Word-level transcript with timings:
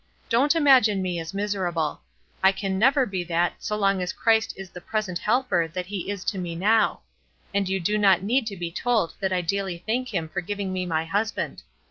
Don't 0.29 0.55
imagine 0.55 0.99
me 0.99 1.19
as 1.19 1.31
miserable; 1.31 2.01
I 2.41 2.51
can 2.51 2.79
never 2.79 3.05
be 3.05 3.23
that 3.25 3.53
so 3.59 3.75
long 3.77 4.01
as 4.01 4.13
Christ 4.13 4.51
is 4.57 4.71
the 4.71 4.81
present 4.81 5.19
Helper 5.19 5.67
that 5.67 5.85
he 5.85 6.09
is 6.09 6.23
to 6.23 6.39
me 6.39 6.55
now; 6.55 7.01
and 7.53 7.69
you 7.69 7.79
do 7.79 7.99
not 7.99 8.23
need 8.23 8.47
to 8.47 8.57
be 8.57 8.71
told 8.71 9.13
that 9.19 9.31
I 9.31 9.41
daily 9.41 9.83
thank 9.85 10.11
him 10.11 10.27
for 10.27 10.41
giving 10.41 10.73
me 10.73 10.87
my 10.87 11.05
husband. 11.05 11.61